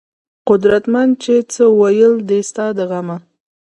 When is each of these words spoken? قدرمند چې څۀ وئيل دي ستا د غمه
قدرمند 0.47 1.11
چې 1.23 1.33
څۀ 1.51 1.65
وئيل 1.79 2.13
دي 2.29 2.39
ستا 2.49 2.65
د 2.77 2.79
غمه 2.89 3.17